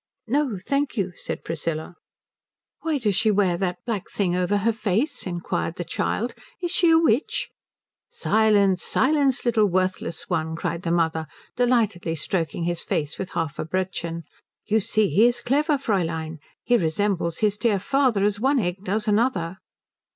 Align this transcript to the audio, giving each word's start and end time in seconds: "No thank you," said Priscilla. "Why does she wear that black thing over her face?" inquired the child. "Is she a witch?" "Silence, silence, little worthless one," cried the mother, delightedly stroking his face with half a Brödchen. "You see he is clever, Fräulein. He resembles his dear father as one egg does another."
"No 0.25 0.57
thank 0.57 0.97
you," 0.97 1.13
said 1.15 1.43
Priscilla. 1.45 1.93
"Why 2.79 2.97
does 2.97 3.13
she 3.13 3.29
wear 3.29 3.55
that 3.57 3.85
black 3.85 4.09
thing 4.09 4.35
over 4.35 4.57
her 4.57 4.73
face?" 4.73 5.27
inquired 5.27 5.75
the 5.75 5.83
child. 5.83 6.33
"Is 6.59 6.71
she 6.71 6.89
a 6.89 6.97
witch?" 6.97 7.51
"Silence, 8.09 8.81
silence, 8.81 9.45
little 9.45 9.67
worthless 9.67 10.27
one," 10.27 10.55
cried 10.55 10.81
the 10.81 10.89
mother, 10.89 11.27
delightedly 11.55 12.15
stroking 12.15 12.63
his 12.63 12.81
face 12.81 13.19
with 13.19 13.33
half 13.33 13.59
a 13.59 13.63
Brödchen. 13.63 14.23
"You 14.65 14.79
see 14.79 15.07
he 15.07 15.27
is 15.27 15.39
clever, 15.41 15.77
Fräulein. 15.77 16.39
He 16.63 16.77
resembles 16.77 17.37
his 17.41 17.59
dear 17.59 17.77
father 17.77 18.23
as 18.23 18.39
one 18.39 18.57
egg 18.57 18.83
does 18.83 19.07
another." 19.07 19.59